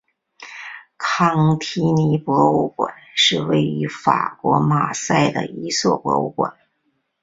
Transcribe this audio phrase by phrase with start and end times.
[0.97, 6.55] 康提尼博物馆是位于法国马赛的一座博物馆。